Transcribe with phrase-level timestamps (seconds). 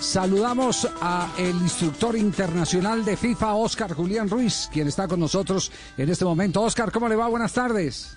[0.00, 6.08] Saludamos a el instructor internacional de FIFA, Oscar Julián Ruiz, quien está con nosotros en
[6.08, 6.62] este momento.
[6.62, 7.26] Oscar, ¿cómo le va?
[7.26, 8.16] Buenas tardes.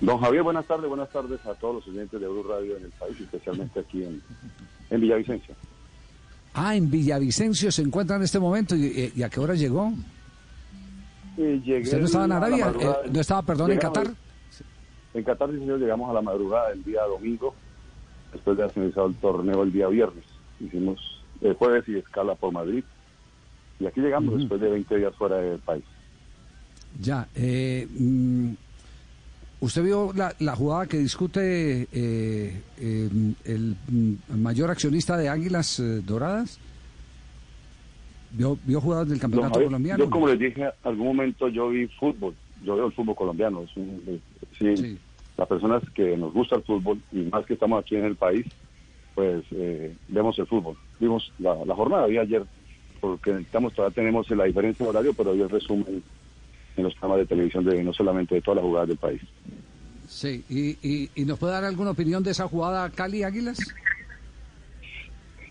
[0.00, 2.90] Don Javier, buenas tardes, buenas tardes a todos los oyentes de Euro Radio en el
[2.92, 4.22] país, especialmente aquí en,
[4.88, 5.54] en Villavicencio.
[6.54, 8.74] Ah, en Villavicencio se encuentra en este momento.
[8.74, 9.92] ¿Y, a qué hora llegó?
[11.36, 12.72] Eh, ¿Usted no estaba en Arabia?
[12.80, 14.08] Eh, ¿No estaba, perdón, en Qatar?
[15.12, 17.54] En Qatar, sí, señor, llegamos a la madrugada del día domingo,
[18.32, 20.35] después de haber finalizado el torneo el día viernes.
[20.60, 22.84] Hicimos el jueves y escala por Madrid.
[23.78, 25.84] Y aquí llegamos después de 20 días fuera del país.
[27.00, 27.28] Ya.
[27.34, 28.52] Eh, mm,
[29.60, 36.02] ¿Usted vio la, jugada que discute eh, em, el mm, mayor accionista de Águilas eh,
[36.04, 36.58] Doradas?
[38.32, 40.04] ¿Vio, ¿Vio jugadas del campeonato colombiano?
[40.04, 42.34] Yo, como les dije, algún momento yo vi fútbol.
[42.64, 43.62] Yo veo el fútbol colombiano.
[43.62, 43.70] Es
[44.58, 44.98] sí,
[45.36, 48.46] Las personas que nos gusta el fútbol, y más que estamos aquí en el país,
[49.16, 50.76] pues eh, vemos el fútbol.
[51.00, 52.44] Vimos la, jornada de ayer,
[53.00, 56.02] porque estamos, todavía tenemos la diferencia de horario, pero hoy resumen
[56.76, 59.22] en los programas de televisión de no solamente de todas las jugadas del país.
[60.06, 63.58] Sí, ¿Y, y, nos puede dar alguna opinión de esa jugada Cali Águilas?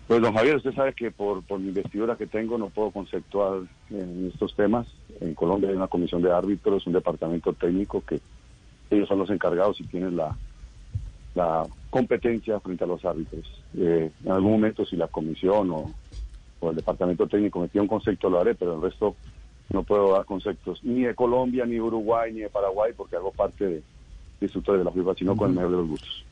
[0.06, 3.62] Pues don Javier, usted sabe que por, por mi investidura que tengo no puedo conceptuar
[3.90, 4.86] en estos temas.
[5.20, 8.20] En Colombia hay una comisión de árbitros, un departamento técnico que
[8.90, 10.36] ellos son los encargados y tienen la,
[11.34, 13.46] la competencia frente a los árbitros.
[13.76, 15.94] Eh, en algún momento si la comisión o,
[16.68, 19.14] el departamento técnico me un concepto lo haré, pero el resto
[19.70, 23.30] no puedo dar conceptos ni de Colombia, ni de Uruguay, ni de Paraguay, porque hago
[23.30, 23.82] parte de,
[24.40, 26.24] instructores de la FIFA, sino con el mejor de los gustos.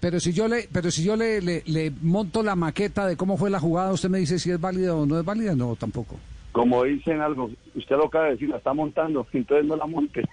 [0.00, 3.48] Pero si yo le, pero si yo le, le monto la maqueta de cómo fue
[3.48, 6.16] la jugada, usted me dice si es válida o no es válida, no tampoco
[6.54, 10.22] como dicen algo, usted lo acaba de decir, la está montando, entonces no la monte.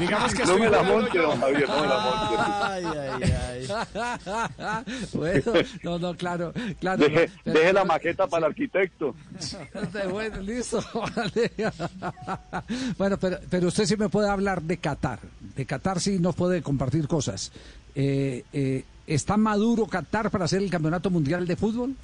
[0.00, 2.34] Digamos que no me la monte, don Javier, no me la monte.
[2.64, 3.68] Ay, ay, ay.
[5.14, 5.52] bueno,
[5.84, 6.98] no, no, claro, claro.
[6.98, 9.14] Deje, deje la maqueta para el arquitecto.
[10.10, 10.82] bueno, listo.
[12.98, 15.20] bueno, pero, pero usted sí me puede hablar de Qatar.
[15.54, 17.52] De Qatar sí nos puede compartir cosas.
[17.94, 21.94] Eh, eh, ¿Está maduro Qatar para hacer el campeonato mundial de fútbol?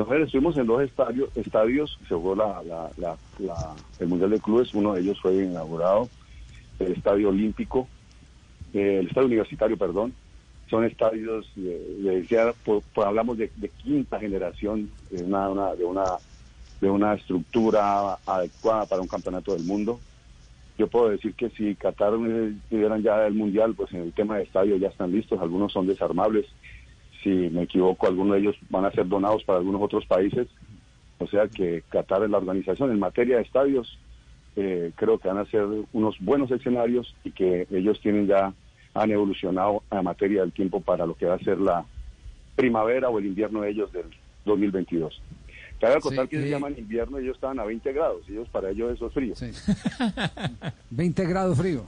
[0.00, 2.62] Nosotros estuvimos en dos estadios, estadios se jugó la,
[3.98, 6.08] el Mundial de Clubes, uno de ellos fue inaugurado,
[6.78, 7.86] el Estadio Olímpico,
[8.72, 10.14] eh, el Estadio Universitario, perdón,
[10.70, 12.26] son estadios, de,
[13.04, 13.50] hablamos de,
[13.82, 16.04] quinta generación, de una, de, una,
[16.80, 20.00] de una estructura adecuada para un campeonato del mundo.
[20.78, 22.12] Yo puedo decir que si Qatar
[22.70, 25.86] tuvieran ya el Mundial, pues en el tema de estadio ya están listos, algunos son
[25.86, 26.46] desarmables,
[27.22, 30.48] si me equivoco, algunos de ellos van a ser donados para algunos otros países.
[31.18, 33.98] O sea que Qatar es la organización en materia de estadios.
[34.56, 38.52] Eh, creo que van a ser unos buenos escenarios y que ellos tienen ya,
[38.94, 41.84] han evolucionado a materia del tiempo para lo que va a ser la
[42.56, 44.06] primavera o el invierno de ellos del
[44.44, 45.20] 2022.
[45.80, 48.92] Cabe contar que se eh, llaman invierno, ellos estaban a 20 grados, ellos para ellos
[48.92, 49.34] eso es frío.
[50.90, 51.84] 20 grados frío.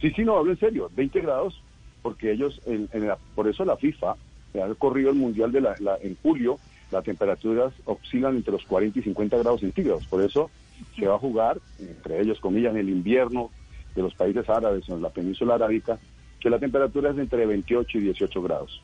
[0.00, 1.62] Sí, sí, no, hablo en serio, 20 grados,
[2.02, 2.88] porque ellos, en,
[3.34, 4.16] por eso la FIFA
[4.54, 6.58] ha corrido el Mundial de la, en julio,
[6.90, 10.06] las temperaturas oscilan entre los 40 y 50 grados centígrados.
[10.06, 10.50] Por eso
[10.98, 13.50] se va a jugar, entre ellos, comillas, en el invierno
[13.94, 15.98] de los países árabes, en la península arábica,
[16.40, 18.82] que la temperatura es entre 28 y 18 grados.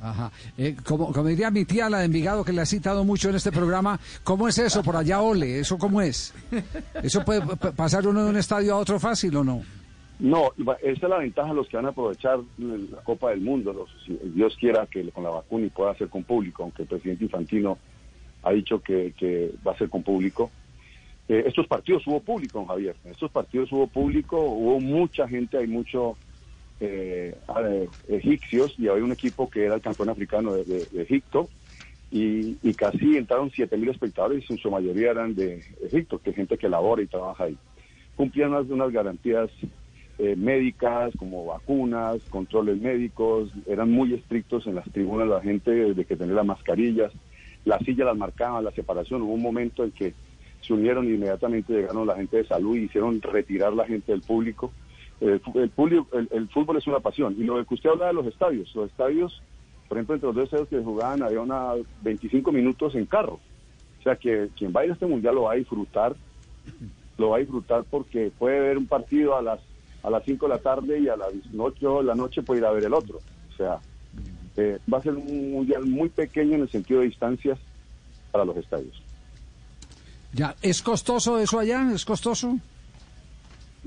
[0.00, 0.30] Ajá.
[0.58, 3.36] Eh, como, como diría mi tía, la de Envigado, que le ha citado mucho en
[3.36, 5.60] este programa, ¿cómo es eso por allá, Ole?
[5.60, 6.34] ¿Eso cómo es?
[7.02, 9.62] ¿Eso puede pasar uno de un estadio a otro fácil o no?
[10.18, 13.72] No, esa es la ventaja de los que van a aprovechar la Copa del Mundo.
[13.72, 16.88] Los, si Dios quiera que con la vacuna y pueda ser con público, aunque el
[16.88, 17.78] presidente Infantino
[18.42, 20.50] ha dicho que, va a ser con público.
[21.28, 22.96] Eh, estos partidos hubo público, Javier.
[23.04, 26.16] Estos partidos hubo público, hubo mucha gente, hay muchos
[26.80, 27.36] eh,
[28.08, 31.48] egipcios y había un equipo que era el campeón africano de, Egipto
[32.10, 36.56] y, casi entraron 7.000 espectadores y en su mayoría eran de Egipto, que es gente
[36.56, 37.56] que labora y trabaja ahí.
[38.14, 39.50] Cumplían unas, unas garantías
[40.18, 46.04] eh, médicas, como vacunas, controles médicos, eran muy estrictos en las tribunas la gente de
[46.04, 47.12] que tenía las mascarillas,
[47.64, 50.14] las sillas las marcaban, la separación, hubo un momento en que
[50.60, 54.22] se unieron y inmediatamente llegaron la gente de salud y hicieron retirar la gente del
[54.22, 54.72] público.
[55.20, 55.40] el,
[56.30, 57.36] el, fútbol es una pasión.
[57.38, 59.42] Y lo que usted habla de los estadios, los estadios,
[59.88, 63.38] por ejemplo, entre los dos estadios que jugaban había una 25 minutos en carro.
[64.00, 66.16] O sea que quien vaya a este mundial lo va a disfrutar,
[67.18, 69.60] lo va a disfrutar porque puede ver un partido a las
[70.02, 72.66] a las 5 de la tarde y a las 8 de la noche puede ir
[72.66, 73.18] a ver el otro.
[73.52, 73.78] O sea,
[74.56, 77.58] eh, va a ser un mundial muy pequeño en el sentido de distancias
[78.30, 79.02] para los estadios.
[80.32, 81.90] Ya, ¿es costoso eso allá?
[81.92, 82.58] ¿Es costoso?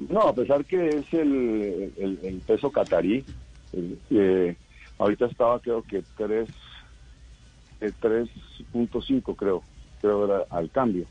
[0.10, 3.24] No, a pesar que es el, el, peso catarí,
[4.10, 4.56] eh,
[5.00, 6.50] Ahorita estaba creo que 3,
[7.80, 9.64] 3.5 creo,
[10.02, 11.06] creo era al cambio.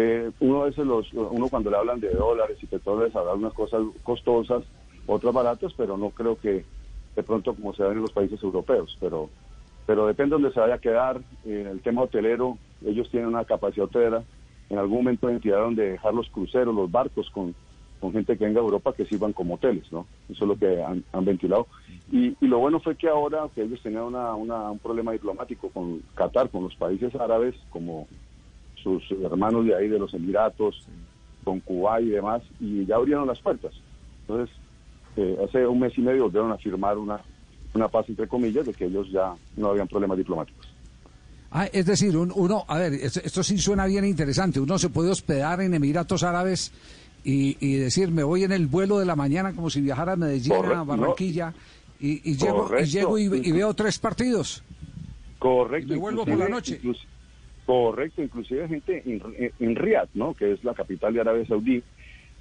[0.00, 3.82] Eh, uno de los, uno cuando le hablan de dólares y petróleos habla unas cosas
[4.04, 4.62] costosas,
[5.08, 6.64] otras baratas, pero no creo que
[7.16, 9.28] de pronto como se dan en los países europeos, pero
[9.86, 11.20] pero depende de dónde se vaya a quedar.
[11.44, 14.22] En el tema hotelero, ellos tienen una capacidad hotelera,
[14.70, 17.52] en algún momento entidad donde dejar los cruceros, los barcos con,
[17.98, 20.06] con gente que venga a Europa que sirvan como hoteles, ¿no?
[20.28, 21.66] Eso es lo que han, ventilado.
[22.12, 25.70] Y, y, lo bueno fue que ahora que ellos tenían una, una, un problema diplomático
[25.70, 28.06] con Qatar, con los países árabes, como
[28.88, 30.86] sus hermanos de ahí, de los Emiratos,
[31.44, 33.72] con Cuba y demás, y ya abrieron las puertas.
[34.22, 34.54] Entonces,
[35.16, 37.20] eh, hace un mes y medio volvieron a firmar una,
[37.74, 40.68] una paz entre comillas de que ellos ya no habían problemas diplomáticos.
[41.50, 44.60] Ah, es decir, uno, a ver, esto, sí suena bien interesante.
[44.60, 46.72] Uno se puede hospedar en Emiratos Árabes
[47.24, 50.52] y, decir, me voy en el vuelo de la mañana como si viajara a Medellín,
[50.52, 51.54] a Barranquilla,
[52.00, 54.62] y, llego, y, llego y, veo tres partidos.
[55.38, 55.94] Correcto.
[55.94, 56.80] Y vuelvo por la noche.
[57.68, 60.32] Correcto, inclusive gente en, en, Riyadh, ¿no?
[60.32, 61.82] que es la capital de Arabia Saudí,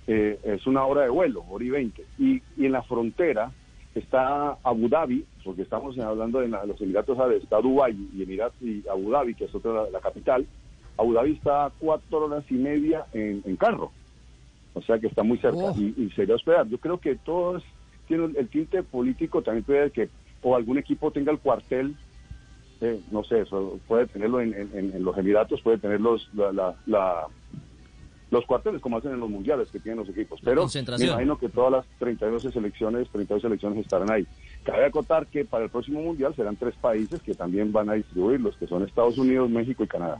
[0.07, 2.05] eh, es una hora de vuelo, hora y veinte.
[2.17, 3.51] Y, y en la frontera
[3.93, 8.87] está Abu Dhabi, porque estamos hablando de los Emiratos Árabes, está Dubái y Emirat y
[8.87, 10.47] Abu Dhabi, que es otra la, capital.
[10.97, 13.91] Abu Dhabi está a cuatro horas y media en, carro,
[14.75, 15.75] o sea que está muy cerca oh.
[15.77, 16.69] y, sería hospedar.
[16.69, 17.65] Yo creo que todos
[18.07, 20.07] tienen el tinte político, también puede que
[20.41, 21.97] o algún equipo tenga el cuartel,
[22.81, 27.27] eh, no sé, eso puede tenerlo en, los Emiratos, puede tenerlo la, la
[28.29, 30.39] los cuarteles como hacen en los mundiales que tienen los equipos.
[30.43, 34.27] Pero me imagino que todas las 32 selecciones, 32 selecciones estarán ahí.
[34.63, 38.57] Cabe acotar que para el próximo mundial serán tres países que también van a distribuirlos,
[38.57, 40.19] que son Estados Unidos, México y Canadá.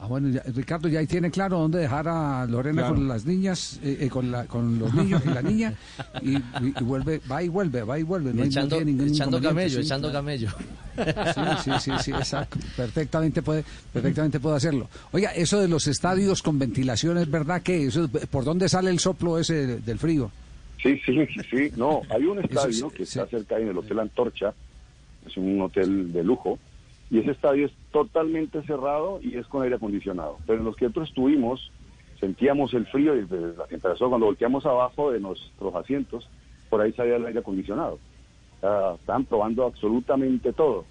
[0.00, 3.98] Ah, bueno, Ricardo ya ahí tiene claro dónde dejar a Lorena con las niñas, eh,
[4.00, 5.74] eh, con, la, con los niños y la niña,
[6.20, 6.36] y,
[6.82, 8.34] vuelve, va y vuelve, va y vuelve.
[8.34, 10.50] No echando, echando camello, echando camello.
[10.96, 12.58] Sí, sí, sí, sí, exacto.
[12.76, 14.88] Perfectamente puede, perfectamente puede hacerlo.
[15.12, 18.98] Oiga, eso de los estadios con ventilación, ¿es verdad que eso, por dónde sale el
[18.98, 20.30] soplo ese del frío?
[20.82, 24.52] Sí, sí, sí, no, hay un estadio que está cerca ahí en el Hotel Antorcha,
[25.26, 26.58] es un hotel de lujo,
[27.10, 30.38] y ese estadio es totalmente cerrado y es con aire acondicionado.
[30.46, 31.70] Pero en los que nosotros estuvimos,
[32.18, 36.28] sentíamos el frío y la temperatura cuando volteamos abajo de nuestros asientos,
[36.70, 37.98] por ahí salía el aire acondicionado.
[38.98, 40.84] están probando absolutamente todo.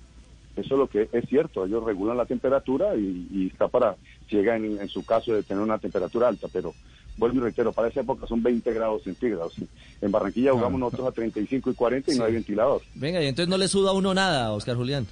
[0.55, 3.95] Eso es lo que es cierto, ellos regulan la temperatura y, está para,
[4.29, 6.75] llega en, su caso de tener una temperatura alta, pero
[7.17, 9.55] vuelvo y reitero, para esa época son 20 grados centígrados.
[9.99, 12.81] En Barranquilla jugamos nosotros a 35 y 40 y no hay ventilador.
[12.93, 15.07] Venga, y entonces no le suda a uno nada, Oscar Julián.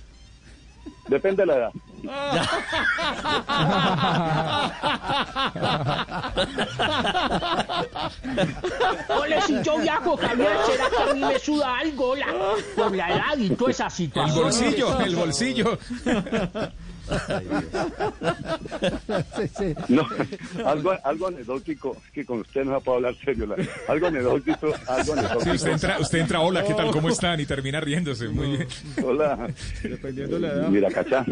[1.07, 1.71] Depende de la edad.
[9.21, 12.25] Ole, si yo viajo, Javier, ¿será que a mí me suda algo la,
[12.75, 14.37] por la edad y toda esa situación?
[14.37, 15.77] El bolsillo, el bolsillo.
[19.89, 20.07] No,
[20.65, 23.55] algo, algo anecdótico, que con usted no a poder hablar serio.
[23.87, 25.51] algo anecdótico, algo anecdótico.
[25.51, 26.91] usted entra, usted entra, hola, ¿qué tal?
[26.91, 27.39] ¿Cómo están?
[27.39, 28.27] Y termina riéndose.
[28.29, 28.67] Muy bien.
[29.03, 29.49] Hola.
[29.83, 30.69] Dependiendo de la edad.
[30.69, 31.25] Mira, cachá.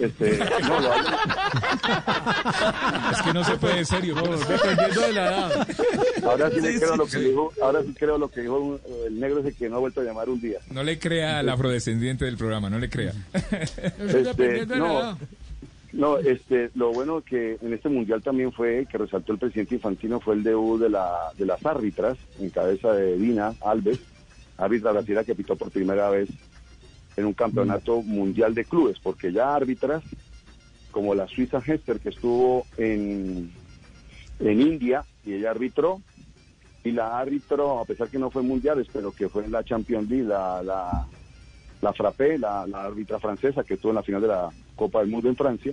[0.00, 0.94] Este, no, lo
[3.12, 4.14] Es que no se puede, en serio.
[4.14, 5.68] dependiendo de la edad.
[6.24, 9.52] Ahora sí, creo lo que dijo, ahora sí creo lo que dijo el negro ese
[9.52, 10.58] que no ha vuelto a llamar un día.
[10.70, 13.12] No le crea al afrodescendiente del programa, no le crea.
[14.00, 15.18] Este, no,
[15.92, 20.20] no, este, lo bueno que en este mundial también fue, que resaltó el presidente Infantino,
[20.20, 23.98] fue el debut de, la, de las árbitras, en cabeza de Dina Alves,
[24.56, 26.28] árbitra brasileña que pitó por primera vez
[27.20, 30.02] en un campeonato mundial de clubes, porque ya árbitras
[30.90, 33.50] como la Suiza Hester, que estuvo en,
[34.40, 36.00] en India y ella arbitró,
[36.82, 40.08] y la árbitro, a pesar que no fue mundiales, pero que fue en la Champions
[40.08, 41.06] League, la, la,
[41.82, 45.10] la Frappé, la, la árbitra francesa que estuvo en la final de la Copa del
[45.10, 45.72] Mundo en Francia,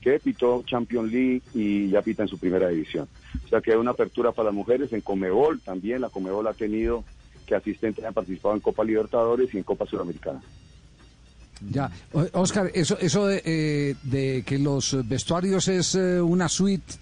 [0.00, 3.08] que pitó Champions League y ya pita en su primera división.
[3.44, 6.54] O sea que hay una apertura para las mujeres en Comebol también, la Comebol ha
[6.54, 7.04] tenido
[7.46, 10.42] que asistentes han participado en Copa Libertadores y en Copa Sudamericana.
[11.70, 11.90] Ya,
[12.32, 16.94] Oscar, eso, eso de, eh, de que los vestuarios es eh, una suite,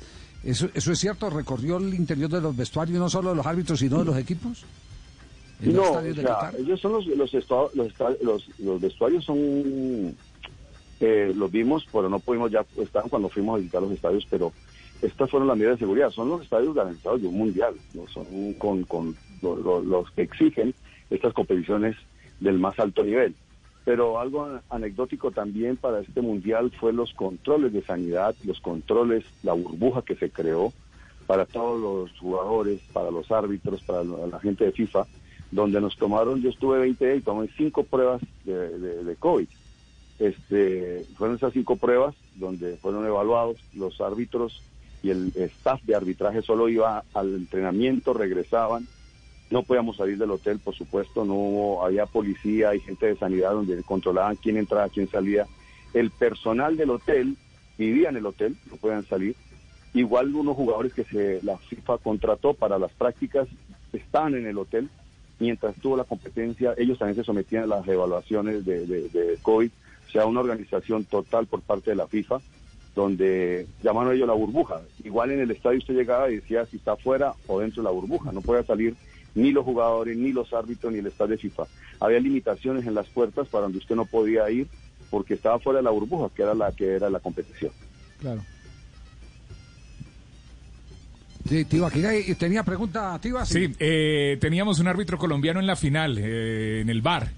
[0.44, 1.30] ¿eso, ¿eso es cierto?
[1.30, 4.64] ¿Recorrió el interior de los vestuarios no solo de los árbitros, sino de los equipos?
[5.60, 7.34] No, ellos son los los,
[8.22, 10.16] los, los, vestuarios son
[11.00, 14.52] eh, los vimos, pero no pudimos ya estar cuando fuimos a visitar los estadios, pero
[15.02, 16.10] estas fueron las medidas de seguridad.
[16.10, 18.06] Son los estadios garantizados de un mundial, ¿no?
[18.08, 20.74] son con, con los que exigen
[21.10, 21.96] estas competiciones
[22.40, 23.34] del más alto nivel.
[23.84, 29.54] Pero algo anecdótico también para este mundial fue los controles de sanidad, los controles, la
[29.54, 30.72] burbuja que se creó
[31.26, 35.06] para todos los jugadores, para los árbitros, para la gente de FIFA,
[35.50, 39.46] donde nos tomaron, yo estuve 20 días y tomé cinco pruebas de, de, COVID.
[40.18, 44.62] Este, fueron esas cinco pruebas donde fueron evaluados los árbitros
[45.02, 48.86] y el staff de arbitraje solo iba al entrenamiento, regresaban.
[49.50, 53.82] No podíamos salir del hotel, por supuesto, no había policía y gente de sanidad donde
[53.82, 55.46] controlaban quién entraba, quién salía.
[55.92, 57.36] El personal del hotel
[57.76, 59.34] vivía en el hotel, no podían salir.
[59.92, 63.48] Igual unos jugadores que se, la FIFA contrató para las prácticas
[63.92, 64.88] estaban en el hotel.
[65.40, 69.70] Mientras tuvo la competencia, ellos también se sometían a las evaluaciones de, de, de COVID,
[70.06, 72.40] o sea, una organización total por parte de la FIFA
[72.94, 74.80] donde llamaron ellos la burbuja.
[75.04, 77.92] Igual en el estadio usted llegaba y decía si está fuera o dentro de la
[77.92, 78.32] burbuja.
[78.32, 78.94] No podía salir
[79.34, 81.64] ni los jugadores, ni los árbitros, ni el estadio de FIFA.
[82.00, 84.66] Había limitaciones en las puertas para donde usted no podía ir
[85.10, 87.72] porque estaba fuera de la burbuja, que era la que era la competición.
[88.20, 88.42] Claro.
[91.48, 91.90] Sí, Tiba,
[92.38, 93.44] tenía pregunta, Tiba.
[93.44, 97.30] Sí, sí eh, teníamos un árbitro colombiano en la final, eh, en el bar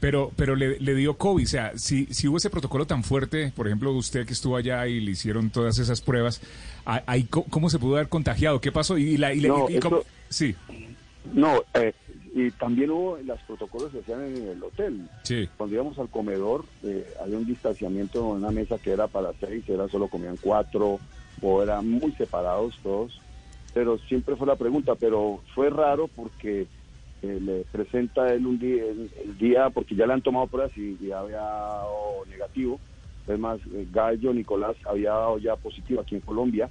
[0.00, 1.44] pero, pero le, le, dio COVID.
[1.44, 4.86] O sea, si, si hubo ese protocolo tan fuerte, por ejemplo, usted que estuvo allá
[4.86, 6.40] y le hicieron todas esas pruebas,
[6.84, 8.60] ahí, ¿cómo se pudo haber contagiado?
[8.60, 8.96] ¿Qué pasó?
[8.96, 10.54] Y, la, y, no, y, cómo, sí.
[11.32, 11.92] No, eh,
[12.34, 15.08] y también hubo, los protocolos se hacían en el hotel.
[15.22, 15.48] Sí.
[15.56, 19.68] Cuando íbamos al comedor, eh, había un distanciamiento en una mesa que era para seis,
[19.68, 21.00] era solo comían cuatro,
[21.40, 23.20] o eran muy separados todos.
[23.74, 26.66] Pero siempre fue la pregunta, pero fue raro porque
[27.22, 30.76] eh, le presenta él un día, el, el, día, porque ya le han tomado pruebas
[30.76, 32.80] y, y había dado negativo.
[33.26, 36.68] Además, eh, Gallo Nicolás había dado ya positivo aquí en Colombia,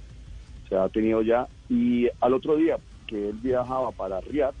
[0.68, 1.46] se ha tenido ya.
[1.68, 4.54] Y al otro día que él viajaba para Riyadh,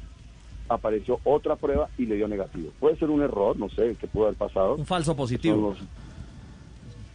[0.68, 2.70] apareció otra prueba y le dio negativo.
[2.80, 4.74] Puede ser un error, no sé, qué puede haber pasado.
[4.74, 5.76] Un falso positivo.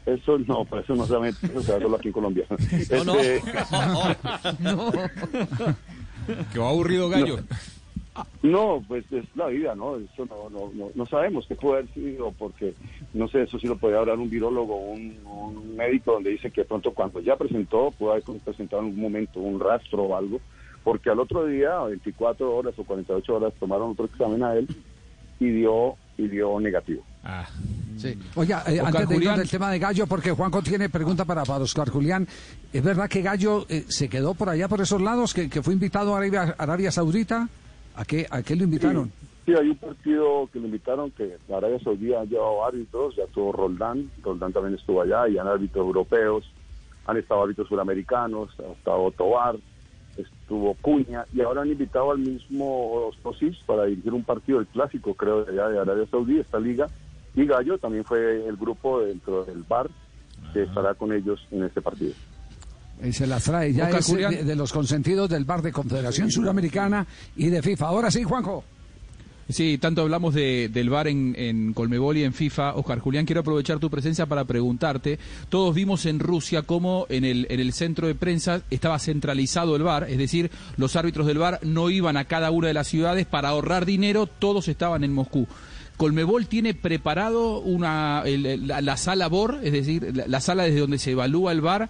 [0.05, 2.45] Eso no, por eso no se va a solo aquí en Colombia.
[3.05, 3.51] No, este,
[4.61, 4.89] no.
[4.91, 4.91] no.
[6.51, 7.37] Qué aburrido gallo.
[8.43, 8.77] No.
[8.77, 9.95] no, pues es la vida, ¿no?
[9.97, 12.73] Eso no, no, no, no, sabemos qué puede haber sido, porque
[13.13, 16.65] no sé, eso sí lo podría hablar un virólogo, un, un médico, donde dice que
[16.65, 20.39] pronto cuando ya presentó, puede haber presentado en algún momento un rastro o algo,
[20.83, 24.67] porque al otro día, 24 horas o 48 horas, tomaron otro examen a él
[25.39, 27.03] y dio, y dio negativo.
[27.23, 27.47] Ah.
[27.97, 28.17] Sí.
[28.35, 31.63] Oiga, eh, antes de ir del tema de Gallo, porque Juanco tiene pregunta para, para
[31.63, 32.27] Oscar Julián.
[32.71, 35.73] ¿Es verdad que Gallo eh, se quedó por allá, por esos lados, que, que fue
[35.73, 37.47] invitado a Arabia, Arabia Saudita?
[37.95, 39.11] ¿A qué, ¿A qué lo invitaron?
[39.45, 43.23] Sí, sí, hay un partido que lo invitaron, que Arabia Saudí ha llevado árbitros, ya
[43.23, 46.51] estuvo Roldán, Roldán también estuvo allá, y han árbitros europeos,
[47.05, 49.55] han estado árbitros suramericanos, ha estado Tobar,
[50.17, 55.13] estuvo Cuña, y ahora han invitado al mismo Osis para dirigir un partido, el clásico
[55.13, 56.87] creo, de allá de Arabia Saudí, esta liga,
[57.35, 59.89] y Gallo también fue el grupo dentro del bar
[60.53, 62.13] que estará con ellos en este partido.
[63.03, 67.05] Y se las trae ya es de, de, los consentidos del bar de Confederación Suramericana
[67.35, 67.87] y de FIFA.
[67.87, 68.63] Ahora sí, Juanjo.
[69.49, 72.75] Sí, tanto hablamos de, del bar en, en, Colmebol y en FIFA.
[72.75, 75.19] Oscar Julián, quiero aprovechar tu presencia para preguntarte.
[75.49, 79.83] Todos vimos en Rusia cómo en el, en el centro de prensa estaba centralizado el
[79.83, 83.25] bar, es decir, los árbitros del bar no iban a cada una de las ciudades
[83.25, 85.47] para ahorrar dinero, todos estaban en Moscú.
[85.97, 90.79] Colmebol tiene preparado una, el, la, la, sala BOR, es decir, la, la, sala desde
[90.79, 91.89] donde se evalúa el bar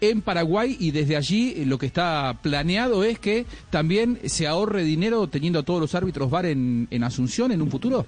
[0.00, 5.26] en Paraguay y desde allí lo que está planeado es que también se ahorre dinero
[5.28, 8.06] teniendo a todos los árbitros VAR en, en Asunción en un futuro.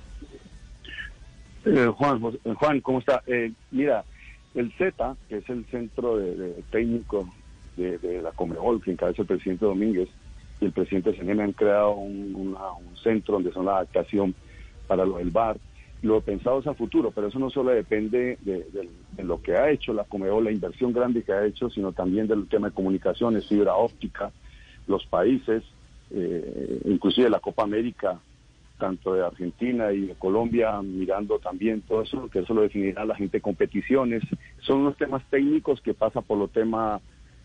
[1.65, 3.23] Eh, Juan, Juan, ¿cómo está?
[3.26, 4.05] Eh, mira,
[4.55, 7.29] el Z, que es el centro de, técnico
[7.76, 10.09] de, la Comebol, que encabeza el presidente Domínguez
[10.61, 12.57] y el presidente CNM han creado un
[13.03, 14.35] centro donde son la adaptación
[14.87, 15.59] para lo del bar.
[16.02, 18.88] Lo pensado es a futuro, pero eso no solo depende de,
[19.23, 22.47] lo que ha hecho la Comebol, la inversión grande que ha hecho, sino también del
[22.49, 24.31] tema de comunicaciones, fibra óptica,
[24.87, 25.64] los países,
[26.11, 28.21] eh, inclusive la Copa América,
[28.78, 33.16] tanto de Argentina y de Colombia, mirando también todo eso, que eso lo definirá la
[33.16, 34.23] gente competiciones.
[34.61, 37.00] Son unos temas técnicos que pasan por lo tema,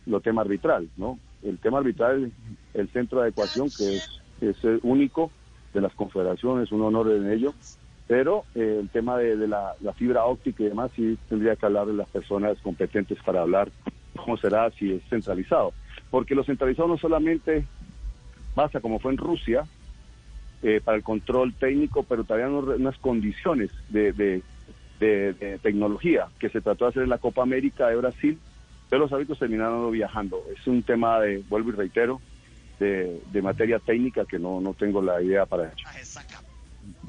[0.05, 1.17] lo tema arbitral, ¿no?
[1.41, 2.31] El tema arbitral,
[2.73, 5.31] el centro de adecuación, que es, es único
[5.73, 7.53] de las confederaciones, un honor en ello,
[8.07, 11.65] pero eh, el tema de, de la, la, fibra óptica y demás sí tendría que
[11.65, 13.71] hablar de las personas competentes para hablar
[14.15, 15.73] cómo será si es centralizado.
[16.09, 17.65] Porque lo centralizado no solamente
[18.53, 19.65] pasa como fue en Rusia,
[20.63, 24.43] eh, para el control técnico, pero también unas condiciones de, de,
[24.99, 28.37] de, tecnología que se trató de hacer en la Copa América de Brasil,
[28.87, 30.43] pero los hábitos terminaron viajando.
[30.55, 32.21] Es un tema de, vuelvo y reitero,
[32.81, 35.75] de, materia técnica que no, no tengo la idea para ello.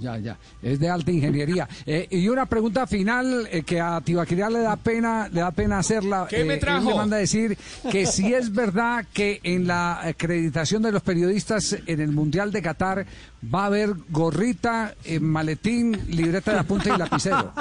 [0.03, 0.37] Ya, ya.
[0.63, 1.69] Es de alta ingeniería.
[1.87, 5.79] Eh, y una pregunta final eh, que a Tibaquirá le da pena, le da pena
[5.79, 6.27] hacerla.
[6.29, 6.89] ¿Qué me Eh, él trajo?
[6.91, 7.57] me manda a decir
[7.91, 12.63] que si es verdad que en la acreditación de los periodistas en el Mundial de
[12.63, 13.07] Qatar
[13.55, 17.53] va a haber gorrita, eh, maletín, libreta de apunte y lapicero.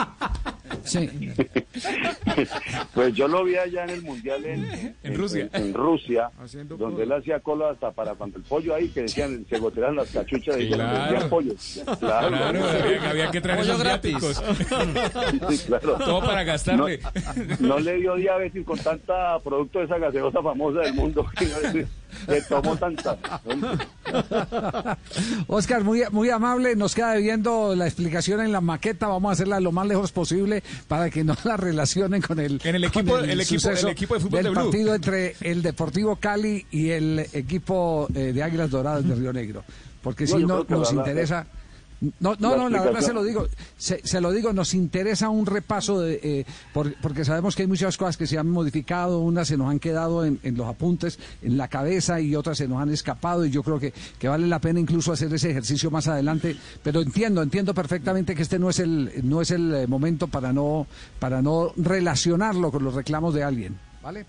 [0.84, 1.10] Sí.
[2.94, 5.50] Pues yo lo vi allá en el Mundial en, En Rusia.
[5.54, 6.30] en- en Rusia,
[6.78, 10.10] donde él hacía cola hasta para cuando el pollo ahí, que decían, se goteaban las
[10.12, 11.12] cachuchas y Claro.
[11.14, 11.54] decían pollo.
[12.00, 14.18] Claro, Claro, había, había que traer Pollo esos gratis.
[14.20, 14.44] viáticos.
[15.52, 15.94] Sí, claro.
[15.98, 17.00] Todo para gastarle.
[17.60, 21.86] No, no le dio diabetes con tanta producto de esa gaseosa famosa del mundo que,
[22.28, 23.18] que tomó tanta.
[25.48, 29.60] Oscar, muy, muy amable, nos queda debiendo la explicación en la maqueta, vamos a hacerla
[29.60, 33.18] lo más lejos posible para que no la relacionen con el, En el con equipo-
[33.20, 34.62] el equipo- el equipo de fútbol del de Blue.
[34.64, 39.64] partido entre el Deportivo Cali y el equipo eh, de Águilas Doradas de Río Negro,
[40.02, 41.48] porque No, si no nos la- interesa...
[42.20, 45.30] No, no, la no, la verdad se lo digo, se, se lo digo, nos interesa
[45.30, 49.20] un repaso de, eh, por- porque sabemos que hay muchas cosas que se han modificado,
[49.20, 52.68] unas se nos han quedado en, en los apuntes, en la cabeza y otras se
[52.68, 55.92] nos han escapado y yo creo que, que vale la pena incluso hacer ese ejercicio
[55.92, 59.86] más adelante, pero entiendo, entiendo perfectamente que este no es el, no es el eh,
[59.86, 60.88] momento para no,
[61.20, 64.26] para no relacionarlo con los reclamos de alguien, ¿vale?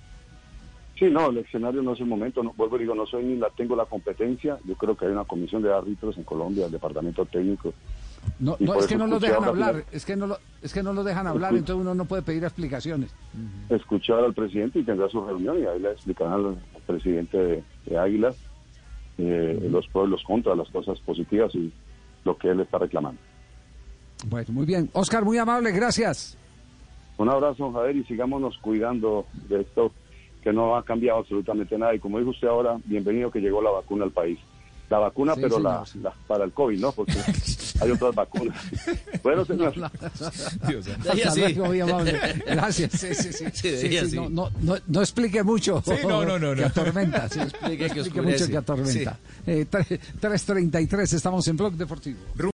[1.02, 2.44] Sí, no, el escenario no es el momento.
[2.44, 4.56] No, vuelvo y digo, no soy ni la tengo la competencia.
[4.64, 7.74] Yo creo que hay una comisión de árbitros en Colombia, el departamento técnico.
[8.38, 10.80] No, es que no lo escuché dejan hablar, final- es que no lo, es que
[10.84, 13.12] no lo dejan hablar, entonces uno no puede pedir explicaciones.
[13.68, 16.56] Escuchar al presidente y tendrá su reunión y ahí le explicarán al
[16.86, 18.36] presidente de, de Águilas
[19.18, 21.72] eh, los pros los contras, las cosas positivas y
[22.24, 23.20] lo que él está reclamando.
[24.28, 24.88] Bueno, muy bien.
[24.92, 26.38] Oscar, muy amable, gracias.
[27.16, 29.90] Un abrazo, Javier, y sigámonos cuidando de esto
[30.42, 31.94] que no ha cambiado absolutamente nada.
[31.94, 34.38] Y como dijo usted ahora, bienvenido que llegó la vacuna al país.
[34.90, 35.98] La vacuna, Sí, pero señor, la, sí.
[36.02, 36.92] la- para el COVID, ¿no?
[36.92, 37.14] Porque
[37.80, 38.56] hay otras vacunas.
[39.22, 39.72] Bueno, señor.
[39.82, 41.40] Hasta así.
[41.40, 42.18] luego, muy amable.
[42.46, 42.92] Gracias.
[42.92, 44.16] Sí, sí, sí.
[44.16, 45.80] No, no, no, no explique mucho.
[45.84, 46.66] Sí, no, no, no, Que no.
[46.66, 47.28] atormenta.
[47.28, 47.40] Sí.
[47.40, 48.38] Explique que explique oscurece.
[48.44, 49.18] mucho que atormenta.
[49.46, 52.18] Eh, tre- 3.33, estamos en Blog Deportivo.